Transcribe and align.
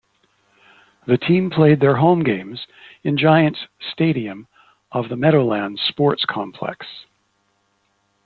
The 1.05 1.19
team 1.19 1.51
played 1.51 1.79
their 1.79 1.95
home 1.97 2.23
games 2.23 2.65
in 3.03 3.17
Giants 3.19 3.59
Stadium 3.91 4.47
of 4.91 5.09
the 5.09 5.15
Meadowlands 5.15 5.79
Sports 5.83 6.25
Complex. 6.25 6.87